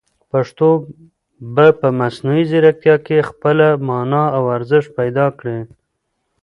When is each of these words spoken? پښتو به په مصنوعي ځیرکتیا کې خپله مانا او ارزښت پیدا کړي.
پښتو 0.31 0.69
به 1.53 1.67
په 1.79 1.87
مصنوعي 1.99 2.43
ځیرکتیا 2.51 2.95
کې 3.05 3.27
خپله 3.29 3.67
مانا 3.87 4.23
او 4.37 4.43
ارزښت 4.57 4.89
پیدا 4.99 5.27
کړي. 5.39 5.59